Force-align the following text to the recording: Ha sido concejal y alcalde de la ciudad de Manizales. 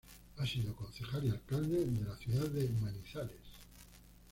Ha 0.39 0.45
sido 0.47 0.75
concejal 0.75 1.25
y 1.25 1.29
alcalde 1.29 1.85
de 1.85 2.03
la 2.03 2.17
ciudad 2.17 2.47
de 2.47 2.67
Manizales. 2.69 3.37